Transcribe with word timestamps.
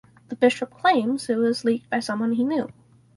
The 0.29 0.35
bishop 0.35 0.71
claims 0.75 1.29
it 1.29 1.35
was 1.35 1.63
leaked 1.63 1.91
by 1.91 1.99
someone 1.99 2.31
he 2.31 2.43
knew. 2.43 2.69